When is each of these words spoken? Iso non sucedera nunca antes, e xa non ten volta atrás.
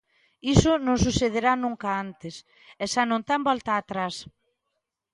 Iso 0.53 0.71
non 0.85 0.97
sucedera 1.05 1.51
nunca 1.63 1.89
antes, 2.05 2.35
e 2.81 2.83
xa 2.91 3.03
non 3.11 3.21
ten 3.29 3.41
volta 3.49 3.71
atrás. 3.75 4.15